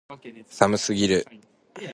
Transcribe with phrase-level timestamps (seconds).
[0.49, 1.27] 寒すぎる